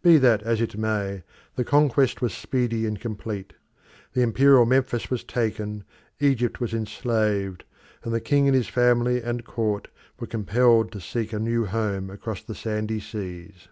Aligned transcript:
Be 0.00 0.16
that 0.16 0.42
as 0.42 0.62
it 0.62 0.78
may, 0.78 1.22
the 1.54 1.62
conquest 1.62 2.22
was 2.22 2.32
speedy 2.32 2.86
and 2.86 2.98
complete; 2.98 3.52
the 4.14 4.22
imperial 4.22 4.64
Memphis 4.64 5.10
was 5.10 5.22
taken, 5.22 5.84
Egypt 6.18 6.60
was 6.60 6.72
enslaved, 6.72 7.62
and 8.02 8.14
the 8.14 8.18
king 8.22 8.46
and 8.48 8.54
his 8.56 8.68
family 8.68 9.20
and 9.20 9.44
court 9.44 9.88
were 10.18 10.26
compelled 10.28 10.90
to 10.92 11.00
seek 11.02 11.34
a 11.34 11.38
new 11.38 11.66
home 11.66 12.08
across 12.08 12.42
the 12.42 12.54
sandy 12.54 13.00
seas. 13.00 13.68